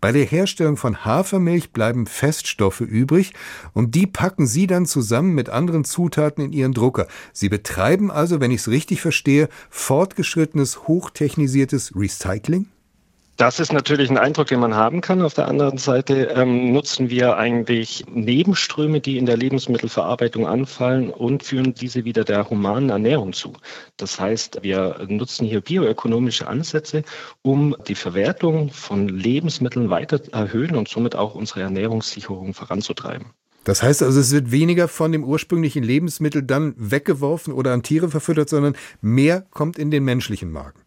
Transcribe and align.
Bei 0.00 0.12
der 0.12 0.24
Herstellung 0.24 0.76
von 0.76 1.04
Hafermilch 1.04 1.72
bleiben 1.72 2.06
Feststoffe 2.06 2.82
übrig 2.82 3.32
und 3.72 3.96
die 3.96 4.06
packen 4.06 4.46
Sie 4.46 4.68
dann 4.68 4.86
zusammen 4.86 5.34
mit 5.34 5.48
anderen 5.48 5.84
Zutaten 5.84 6.44
in 6.44 6.52
Ihren 6.52 6.72
Drucker. 6.72 7.08
Sie 7.32 7.48
betreiben 7.48 8.10
also, 8.10 8.40
wenn 8.40 8.52
ich 8.52 8.60
es 8.60 8.68
richtig 8.68 9.00
verstehe, 9.00 9.48
fortgeschrittenes, 9.70 10.86
hochtechnisiertes 10.86 11.96
Recycling? 11.96 12.66
Das 13.38 13.60
ist 13.60 13.72
natürlich 13.72 14.10
ein 14.10 14.18
Eindruck, 14.18 14.48
den 14.48 14.58
man 14.58 14.74
haben 14.74 15.00
kann. 15.00 15.22
Auf 15.22 15.32
der 15.32 15.46
anderen 15.46 15.78
Seite 15.78 16.24
ähm, 16.34 16.72
nutzen 16.72 17.08
wir 17.08 17.36
eigentlich 17.36 18.04
Nebenströme, 18.12 19.00
die 19.00 19.16
in 19.16 19.26
der 19.26 19.36
Lebensmittelverarbeitung 19.36 20.44
anfallen 20.44 21.10
und 21.10 21.44
führen 21.44 21.72
diese 21.72 22.04
wieder 22.04 22.24
der 22.24 22.50
humanen 22.50 22.90
Ernährung 22.90 23.32
zu. 23.32 23.52
Das 23.96 24.18
heißt, 24.18 24.64
wir 24.64 25.06
nutzen 25.06 25.46
hier 25.46 25.60
bioökonomische 25.60 26.48
Ansätze, 26.48 27.04
um 27.42 27.76
die 27.86 27.94
Verwertung 27.94 28.70
von 28.70 29.06
Lebensmitteln 29.06 29.88
weiter 29.88 30.20
erhöhen 30.32 30.74
und 30.74 30.88
somit 30.88 31.14
auch 31.14 31.36
unsere 31.36 31.62
Ernährungssicherung 31.62 32.54
voranzutreiben. 32.54 33.28
Das 33.62 33.84
heißt 33.84 34.02
also, 34.02 34.18
es 34.18 34.32
wird 34.32 34.50
weniger 34.50 34.88
von 34.88 35.12
dem 35.12 35.22
ursprünglichen 35.22 35.84
Lebensmittel 35.84 36.42
dann 36.42 36.74
weggeworfen 36.76 37.52
oder 37.52 37.72
an 37.72 37.84
Tiere 37.84 38.08
verfüttert, 38.08 38.48
sondern 38.48 38.74
mehr 39.00 39.46
kommt 39.52 39.78
in 39.78 39.92
den 39.92 40.02
menschlichen 40.02 40.50
Magen. 40.50 40.80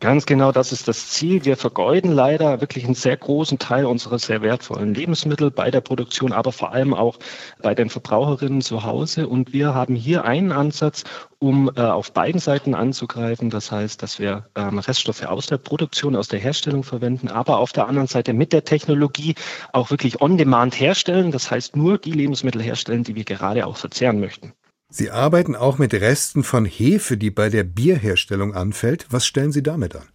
Ganz 0.00 0.26
genau, 0.26 0.52
das 0.52 0.70
ist 0.70 0.86
das 0.86 1.08
Ziel. 1.08 1.44
Wir 1.44 1.56
vergeuden 1.56 2.12
leider 2.12 2.60
wirklich 2.60 2.84
einen 2.84 2.94
sehr 2.94 3.16
großen 3.16 3.58
Teil 3.58 3.84
unserer 3.84 4.20
sehr 4.20 4.42
wertvollen 4.42 4.94
Lebensmittel 4.94 5.50
bei 5.50 5.72
der 5.72 5.80
Produktion, 5.80 6.32
aber 6.32 6.52
vor 6.52 6.70
allem 6.70 6.94
auch 6.94 7.18
bei 7.62 7.74
den 7.74 7.90
Verbraucherinnen 7.90 8.60
zu 8.60 8.84
Hause. 8.84 9.26
Und 9.26 9.52
wir 9.52 9.74
haben 9.74 9.96
hier 9.96 10.24
einen 10.24 10.52
Ansatz, 10.52 11.02
um 11.40 11.68
äh, 11.74 11.80
auf 11.80 12.12
beiden 12.12 12.40
Seiten 12.40 12.76
anzugreifen. 12.76 13.50
Das 13.50 13.72
heißt, 13.72 14.00
dass 14.00 14.20
wir 14.20 14.48
ähm, 14.54 14.78
Reststoffe 14.78 15.24
aus 15.24 15.46
der 15.46 15.58
Produktion, 15.58 16.14
aus 16.14 16.28
der 16.28 16.38
Herstellung 16.38 16.84
verwenden, 16.84 17.26
aber 17.26 17.58
auf 17.58 17.72
der 17.72 17.88
anderen 17.88 18.06
Seite 18.06 18.32
mit 18.34 18.52
der 18.52 18.62
Technologie 18.62 19.34
auch 19.72 19.90
wirklich 19.90 20.20
on-demand 20.20 20.78
herstellen. 20.78 21.32
Das 21.32 21.50
heißt, 21.50 21.74
nur 21.74 21.98
die 21.98 22.12
Lebensmittel 22.12 22.62
herstellen, 22.62 23.02
die 23.02 23.16
wir 23.16 23.24
gerade 23.24 23.66
auch 23.66 23.76
verzehren 23.76 24.20
möchten. 24.20 24.52
Sie 24.90 25.10
arbeiten 25.10 25.54
auch 25.54 25.76
mit 25.78 25.92
Resten 25.92 26.42
von 26.42 26.64
Hefe, 26.64 27.18
die 27.18 27.30
bei 27.30 27.50
der 27.50 27.64
Bierherstellung 27.64 28.54
anfällt. 28.54 29.06
Was 29.10 29.26
stellen 29.26 29.52
Sie 29.52 29.62
damit 29.62 29.94
an? 29.94 30.08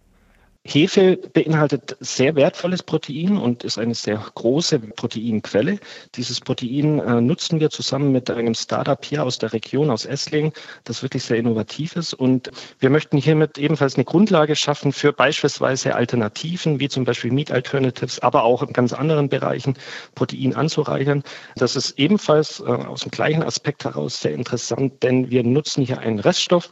Hefe 0.66 1.18
beinhaltet 1.18 1.94
sehr 2.00 2.36
wertvolles 2.36 2.82
Protein 2.82 3.36
und 3.36 3.64
ist 3.64 3.78
eine 3.78 3.94
sehr 3.94 4.24
große 4.34 4.78
Proteinquelle. 4.78 5.78
Dieses 6.14 6.40
Protein 6.40 7.00
äh, 7.00 7.20
nutzen 7.20 7.60
wir 7.60 7.68
zusammen 7.68 8.12
mit 8.12 8.30
einem 8.30 8.54
Startup 8.54 9.04
hier 9.04 9.24
aus 9.24 9.38
der 9.38 9.52
Region, 9.52 9.90
aus 9.90 10.06
Essling, 10.06 10.54
das 10.84 11.02
wirklich 11.02 11.22
sehr 11.22 11.36
innovativ 11.36 11.96
ist. 11.96 12.14
Und 12.14 12.50
wir 12.78 12.88
möchten 12.88 13.18
hiermit 13.18 13.58
ebenfalls 13.58 13.96
eine 13.96 14.06
Grundlage 14.06 14.56
schaffen 14.56 14.94
für 14.94 15.12
beispielsweise 15.12 15.94
Alternativen, 15.94 16.80
wie 16.80 16.88
zum 16.88 17.04
Beispiel 17.04 17.30
Meat 17.30 17.50
Alternatives, 17.50 18.20
aber 18.20 18.44
auch 18.44 18.62
in 18.62 18.72
ganz 18.72 18.94
anderen 18.94 19.28
Bereichen 19.28 19.74
Protein 20.14 20.54
anzureichern. 20.54 21.22
Das 21.56 21.76
ist 21.76 21.98
ebenfalls 21.98 22.60
äh, 22.60 22.64
aus 22.64 23.00
dem 23.00 23.10
gleichen 23.10 23.42
Aspekt 23.42 23.84
heraus 23.84 24.18
sehr 24.18 24.32
interessant, 24.32 25.02
denn 25.02 25.30
wir 25.30 25.44
nutzen 25.44 25.84
hier 25.84 25.98
einen 25.98 26.20
Reststoff 26.20 26.70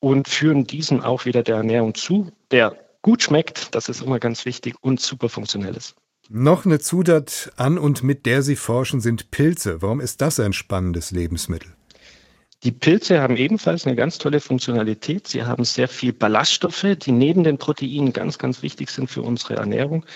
und 0.00 0.28
führen 0.28 0.66
diesen 0.66 1.02
auch 1.02 1.26
wieder 1.26 1.42
der 1.42 1.56
Ernährung 1.56 1.94
zu, 1.94 2.32
der 2.50 2.83
gut 3.04 3.22
schmeckt, 3.22 3.74
das 3.74 3.88
ist 3.88 4.00
immer 4.02 4.18
ganz 4.18 4.44
wichtig, 4.46 4.74
und 4.80 4.98
super 4.98 5.28
funktionell 5.28 5.76
ist. 5.76 5.94
Noch 6.30 6.64
eine 6.64 6.80
Zutat 6.80 7.52
an 7.56 7.76
und 7.76 8.02
mit 8.02 8.24
der 8.24 8.42
Sie 8.42 8.56
forschen 8.56 9.02
sind 9.02 9.30
Pilze. 9.30 9.82
Warum 9.82 10.00
ist 10.00 10.22
das 10.22 10.40
ein 10.40 10.54
spannendes 10.54 11.10
Lebensmittel? 11.10 11.76
Die 12.64 12.72
Pilze 12.72 13.20
haben 13.20 13.36
ebenfalls 13.36 13.84
eine 13.84 13.94
ganz 13.94 14.16
tolle 14.16 14.40
Funktionalität. 14.40 15.28
Sie 15.28 15.44
haben 15.44 15.64
sehr 15.64 15.86
viel 15.86 16.14
Ballaststoffe, 16.14 16.86
die 16.96 17.12
neben 17.12 17.44
den 17.44 17.58
Proteinen 17.58 18.14
ganz, 18.14 18.38
ganz 18.38 18.62
wichtig 18.62 18.88
sind 18.88 19.10
für 19.10 19.20
unsere 19.20 19.56
Ernährung. 19.56 20.06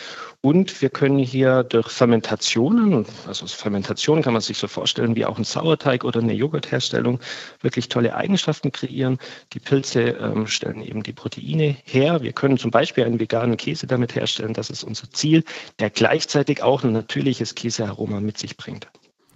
Und 0.41 0.81
wir 0.81 0.89
können 0.89 1.19
hier 1.19 1.63
durch 1.63 1.89
Fermentationen, 1.89 3.05
also 3.27 3.47
Fermentation 3.47 4.23
kann 4.23 4.33
man 4.33 4.41
sich 4.41 4.57
so 4.57 4.67
vorstellen 4.67 5.15
wie 5.15 5.27
auch 5.27 5.37
ein 5.37 5.45
Sauerteig 5.45 6.05
oder 6.05 6.21
eine 6.21 6.33
Joghurtherstellung, 6.33 7.21
wirklich 7.61 7.91
tolle 7.91 8.15
Eigenschaften 8.15 8.73
kreieren. 8.73 9.19
Die 9.53 9.61
Pilze 9.61 10.01
ähm, 10.01 10.47
stellen 10.47 10.81
eben 10.81 11.03
die 11.03 11.13
Proteine 11.13 11.77
her. 11.85 12.23
Wir 12.23 12.33
können 12.33 12.57
zum 12.57 12.71
Beispiel 12.71 13.05
einen 13.05 13.21
veganen 13.21 13.59
Käse 13.59 13.87
damit 13.87 14.15
herstellen. 14.15 14.55
Das 14.55 14.71
ist 14.71 14.85
unser 14.85 15.11
Ziel, 15.11 15.45
der 15.81 15.91
gleichzeitig 15.91 16.63
auch 16.63 16.83
ein 16.83 16.93
natürliches 16.93 17.55
Käsearoma 17.55 18.21
mit 18.21 18.39
sich 18.39 18.57
bringt. 18.57 18.89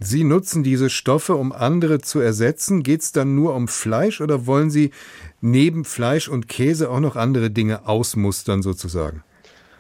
Sie 0.05 0.25
nutzen 0.25 0.63
diese 0.63 0.91
Stoffe, 0.91 1.37
um 1.37 1.53
andere 1.53 2.01
zu 2.01 2.21
ersetzen. 2.21 2.83
Geht 2.83 3.03
es 3.03 3.13
dann 3.13 3.35
nur 3.35 3.55
um 3.55 3.69
Fleisch 3.69 4.21
oder 4.21 4.47
wollen 4.47 4.71
Sie 4.71 4.91
neben 5.41 5.85
Fleisch 5.85 6.29
und 6.29 6.49
Käse 6.49 6.91
auch 6.91 7.01
noch 7.01 7.17
andere 7.17 7.51
Dinge 7.51 7.87
ausmustern 7.87 8.63
sozusagen? 8.63 9.23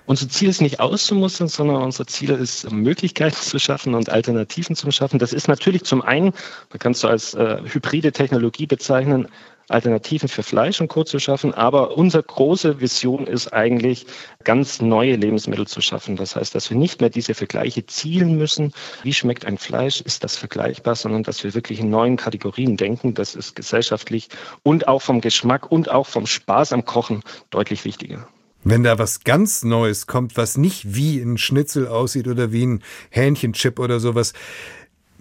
Unser 0.06 0.28
Ziel 0.28 0.48
ist 0.48 0.60
nicht 0.60 0.80
auszumustern, 0.80 1.48
sondern 1.48 1.82
unser 1.82 2.06
Ziel 2.06 2.30
ist, 2.30 2.70
Möglichkeiten 2.70 3.36
zu 3.36 3.58
schaffen 3.58 3.94
und 3.94 4.10
Alternativen 4.10 4.74
zu 4.74 4.90
schaffen. 4.90 5.18
Das 5.18 5.32
ist 5.32 5.46
natürlich 5.48 5.84
zum 5.84 6.02
einen, 6.02 6.32
man 6.70 6.78
kann 6.80 6.92
es 6.92 7.00
so 7.00 7.08
als 7.08 7.34
äh, 7.34 7.62
hybride 7.64 8.12
Technologie 8.12 8.66
bezeichnen, 8.66 9.28
Alternativen 9.72 10.28
für 10.28 10.42
Fleisch 10.42 10.80
und 10.80 10.88
Co. 10.88 11.04
zu 11.04 11.18
schaffen. 11.18 11.54
Aber 11.54 11.96
unsere 11.96 12.22
große 12.22 12.80
Vision 12.80 13.26
ist 13.26 13.52
eigentlich, 13.52 14.06
ganz 14.44 14.80
neue 14.80 15.16
Lebensmittel 15.16 15.66
zu 15.66 15.80
schaffen. 15.80 16.16
Das 16.16 16.36
heißt, 16.36 16.54
dass 16.54 16.70
wir 16.70 16.76
nicht 16.76 17.00
mehr 17.00 17.10
diese 17.10 17.34
Vergleiche 17.34 17.86
zielen 17.86 18.36
müssen. 18.36 18.72
Wie 19.02 19.12
schmeckt 19.12 19.44
ein 19.44 19.58
Fleisch? 19.58 20.00
Ist 20.00 20.24
das 20.24 20.36
vergleichbar? 20.36 20.94
Sondern 20.94 21.22
dass 21.22 21.44
wir 21.44 21.54
wirklich 21.54 21.80
in 21.80 21.90
neuen 21.90 22.16
Kategorien 22.16 22.76
denken. 22.76 23.14
Das 23.14 23.34
ist 23.34 23.56
gesellschaftlich 23.56 24.28
und 24.62 24.88
auch 24.88 25.02
vom 25.02 25.20
Geschmack 25.20 25.70
und 25.70 25.90
auch 25.90 26.06
vom 26.06 26.26
Spaß 26.26 26.72
am 26.72 26.84
Kochen 26.84 27.22
deutlich 27.50 27.84
wichtiger. 27.84 28.26
Wenn 28.64 28.84
da 28.84 28.96
was 28.98 29.24
ganz 29.24 29.64
Neues 29.64 30.06
kommt, 30.06 30.36
was 30.36 30.56
nicht 30.56 30.94
wie 30.94 31.20
ein 31.20 31.36
Schnitzel 31.36 31.88
aussieht 31.88 32.28
oder 32.28 32.52
wie 32.52 32.66
ein 32.66 32.82
Hähnchenchip 33.10 33.80
oder 33.80 33.98
sowas, 33.98 34.34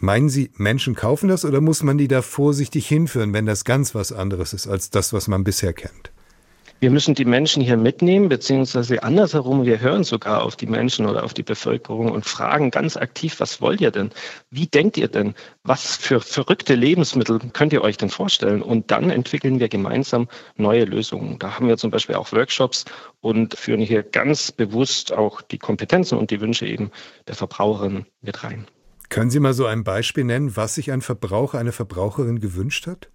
Meinen 0.03 0.29
Sie, 0.29 0.49
Menschen 0.57 0.95
kaufen 0.95 1.29
das 1.29 1.45
oder 1.45 1.61
muss 1.61 1.83
man 1.83 1.99
die 1.99 2.07
da 2.07 2.23
vorsichtig 2.23 2.87
hinführen, 2.87 3.33
wenn 3.33 3.45
das 3.45 3.65
ganz 3.65 3.93
was 3.93 4.11
anderes 4.11 4.51
ist 4.51 4.67
als 4.67 4.89
das, 4.89 5.13
was 5.13 5.27
man 5.27 5.43
bisher 5.43 5.73
kennt? 5.73 6.11
Wir 6.79 6.89
müssen 6.89 7.13
die 7.13 7.25
Menschen 7.25 7.61
hier 7.61 7.77
mitnehmen, 7.77 8.27
beziehungsweise 8.27 9.03
andersherum, 9.03 9.63
wir 9.63 9.79
hören 9.79 10.03
sogar 10.03 10.41
auf 10.43 10.55
die 10.55 10.65
Menschen 10.65 11.05
oder 11.05 11.23
auf 11.23 11.35
die 11.35 11.43
Bevölkerung 11.43 12.11
und 12.11 12.25
fragen 12.25 12.71
ganz 12.71 12.97
aktiv, 12.97 13.39
was 13.39 13.61
wollt 13.61 13.79
ihr 13.79 13.91
denn? 13.91 14.09
Wie 14.49 14.65
denkt 14.65 14.97
ihr 14.97 15.07
denn? 15.07 15.35
Was 15.63 15.97
für 15.97 16.19
verrückte 16.19 16.73
Lebensmittel 16.73 17.37
könnt 17.53 17.71
ihr 17.71 17.83
euch 17.83 17.97
denn 17.97 18.09
vorstellen? 18.09 18.63
Und 18.63 18.89
dann 18.89 19.11
entwickeln 19.11 19.59
wir 19.59 19.69
gemeinsam 19.69 20.27
neue 20.55 20.85
Lösungen. 20.85 21.37
Da 21.37 21.53
haben 21.53 21.67
wir 21.67 21.77
zum 21.77 21.91
Beispiel 21.91 22.15
auch 22.15 22.31
Workshops 22.31 22.85
und 23.19 23.53
führen 23.53 23.81
hier 23.81 24.01
ganz 24.01 24.51
bewusst 24.51 25.13
auch 25.13 25.43
die 25.43 25.59
Kompetenzen 25.59 26.17
und 26.17 26.31
die 26.31 26.41
Wünsche 26.41 26.65
eben 26.65 26.89
der 27.27 27.35
Verbraucherin 27.35 28.07
mit 28.23 28.43
rein. 28.43 28.65
Können 29.11 29.29
Sie 29.29 29.41
mal 29.41 29.53
so 29.53 29.65
ein 29.65 29.83
Beispiel 29.83 30.23
nennen, 30.23 30.55
was 30.55 30.75
sich 30.75 30.89
ein 30.89 31.01
Verbraucher, 31.01 31.59
eine 31.59 31.73
Verbraucherin 31.73 32.39
gewünscht 32.39 32.87
hat? 32.87 33.09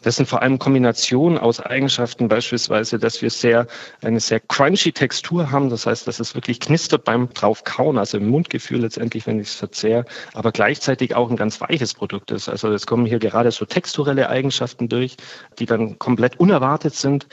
Das 0.00 0.16
sind 0.16 0.26
vor 0.26 0.40
allem 0.40 0.58
Kombinationen 0.58 1.36
aus 1.36 1.60
Eigenschaften, 1.60 2.28
beispielsweise, 2.28 2.98
dass 2.98 3.20
wir 3.20 3.28
sehr, 3.28 3.66
eine 4.00 4.20
sehr 4.20 4.40
crunchy 4.40 4.92
Textur 4.92 5.50
haben. 5.50 5.68
Das 5.68 5.84
heißt, 5.84 6.06
dass 6.06 6.18
es 6.18 6.34
wirklich 6.34 6.60
knistert 6.60 7.04
beim 7.04 7.28
draufkauen, 7.34 7.98
also 7.98 8.16
im 8.16 8.30
Mundgefühl 8.30 8.80
letztendlich, 8.80 9.26
wenn 9.26 9.38
ich 9.38 9.48
es 9.48 9.54
verzehre, 9.54 10.06
aber 10.32 10.50
gleichzeitig 10.50 11.14
auch 11.14 11.28
ein 11.28 11.36
ganz 11.36 11.60
weiches 11.60 11.92
Produkt 11.92 12.30
ist. 12.30 12.48
Also 12.48 12.72
es 12.72 12.86
kommen 12.86 13.04
hier 13.04 13.18
gerade 13.18 13.50
so 13.50 13.66
texturelle 13.66 14.30
Eigenschaften 14.30 14.88
durch, 14.88 15.18
die 15.58 15.66
dann 15.66 15.98
komplett 15.98 16.40
unerwartet 16.40 16.94
sind. 16.94 17.26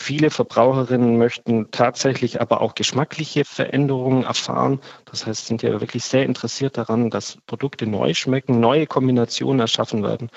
Viele 0.00 0.30
Verbraucherinnen 0.30 1.18
möchten 1.18 1.72
tatsächlich 1.72 2.40
aber 2.40 2.60
auch 2.60 2.76
geschmackliche 2.76 3.44
Veränderungen 3.44 4.22
erfahren. 4.22 4.80
Das 5.06 5.26
heißt, 5.26 5.46
sind 5.46 5.62
ja 5.62 5.80
wirklich 5.80 6.04
sehr 6.04 6.24
interessiert 6.24 6.78
daran, 6.78 7.10
dass 7.10 7.36
Produkte 7.46 7.84
neu 7.84 8.14
schmecken, 8.14 8.60
neue 8.60 8.86
Kombinationen 8.86 9.58
erschaffen 9.58 10.04
werden. 10.04 10.30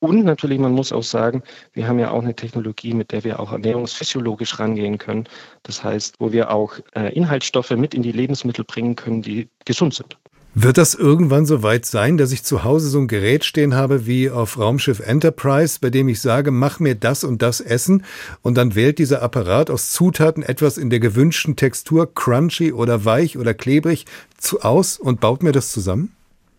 Und 0.00 0.24
natürlich, 0.24 0.58
man 0.58 0.72
muss 0.72 0.92
auch 0.92 1.04
sagen, 1.04 1.44
wir 1.72 1.86
haben 1.86 2.00
ja 2.00 2.10
auch 2.10 2.22
eine 2.22 2.34
Technologie, 2.34 2.92
mit 2.92 3.12
der 3.12 3.22
wir 3.22 3.38
auch 3.38 3.52
ernährungsphysiologisch 3.52 4.58
rangehen 4.58 4.98
können. 4.98 5.28
Das 5.62 5.84
heißt, 5.84 6.16
wo 6.18 6.32
wir 6.32 6.50
auch 6.50 6.74
äh, 6.96 7.14
Inhaltsstoffe 7.14 7.70
mit 7.70 7.94
in 7.94 8.02
die 8.02 8.12
Lebensmittel 8.12 8.64
bringen 8.64 8.96
können, 8.96 9.22
die 9.22 9.48
gesund 9.64 9.94
sind. 9.94 10.18
Wird 10.56 10.78
das 10.78 10.94
irgendwann 10.94 11.46
so 11.46 11.64
weit 11.64 11.84
sein, 11.84 12.16
dass 12.16 12.30
ich 12.30 12.44
zu 12.44 12.62
Hause 12.62 12.88
so 12.88 13.00
ein 13.00 13.08
Gerät 13.08 13.44
stehen 13.44 13.74
habe 13.74 14.06
wie 14.06 14.30
auf 14.30 14.56
Raumschiff 14.56 15.00
Enterprise, 15.00 15.78
bei 15.80 15.90
dem 15.90 16.08
ich 16.08 16.20
sage, 16.20 16.52
mach 16.52 16.78
mir 16.78 16.94
das 16.94 17.24
und 17.24 17.42
das 17.42 17.60
Essen 17.60 18.04
und 18.40 18.56
dann 18.56 18.76
wählt 18.76 18.98
dieser 19.00 19.20
Apparat 19.20 19.68
aus 19.68 19.90
Zutaten 19.90 20.44
etwas 20.44 20.78
in 20.78 20.90
der 20.90 21.00
gewünschten 21.00 21.56
Textur, 21.56 22.14
crunchy 22.14 22.72
oder 22.72 23.04
weich 23.04 23.36
oder 23.36 23.52
klebrig, 23.52 24.06
zu, 24.38 24.60
aus 24.60 24.96
und 24.96 25.20
baut 25.20 25.42
mir 25.42 25.50
das 25.50 25.72
zusammen? 25.72 26.12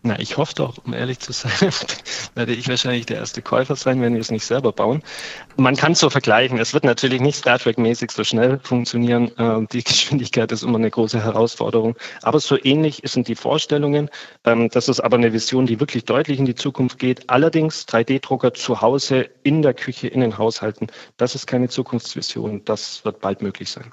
Na, 0.06 0.20
ich 0.20 0.36
hoffe 0.36 0.54
doch, 0.54 0.78
um 0.84 0.94
ehrlich 0.94 1.18
zu 1.18 1.32
sein, 1.32 1.50
werde 2.36 2.52
ich 2.52 2.68
wahrscheinlich 2.68 3.06
der 3.06 3.16
erste 3.16 3.42
Käufer 3.42 3.74
sein, 3.74 4.00
wenn 4.00 4.14
wir 4.14 4.20
es 4.20 4.30
nicht 4.30 4.44
selber 4.44 4.70
bauen. 4.70 5.02
Man 5.56 5.74
kann 5.74 5.92
es 5.92 5.98
so 5.98 6.10
vergleichen. 6.10 6.60
Es 6.60 6.74
wird 6.74 6.84
natürlich 6.84 7.20
nicht 7.20 7.34
Star 7.34 7.58
Trek-mäßig 7.58 8.12
so 8.12 8.22
schnell 8.22 8.60
funktionieren. 8.62 9.32
Ähm, 9.36 9.66
die 9.72 9.82
Geschwindigkeit 9.84 10.52
ist 10.52 10.62
immer 10.62 10.78
eine 10.78 10.92
große 10.92 11.20
Herausforderung. 11.20 11.96
Aber 12.22 12.38
so 12.38 12.56
ähnlich 12.62 13.02
sind 13.04 13.26
die 13.26 13.34
Vorstellungen. 13.34 14.08
Ähm, 14.44 14.68
das 14.68 14.88
ist 14.88 15.00
aber 15.00 15.16
eine 15.16 15.32
Vision, 15.32 15.66
die 15.66 15.80
wirklich 15.80 16.04
deutlich 16.04 16.38
in 16.38 16.44
die 16.44 16.54
Zukunft 16.54 17.00
geht. 17.00 17.28
Allerdings 17.28 17.84
3D-Drucker 17.88 18.54
zu 18.54 18.80
Hause, 18.80 19.28
in 19.42 19.62
der 19.62 19.74
Küche, 19.74 20.06
in 20.06 20.20
den 20.20 20.38
Haushalten, 20.38 20.86
das 21.16 21.34
ist 21.34 21.48
keine 21.48 21.68
Zukunftsvision. 21.68 22.64
Das 22.64 23.04
wird 23.04 23.20
bald 23.20 23.42
möglich 23.42 23.70
sein. 23.70 23.90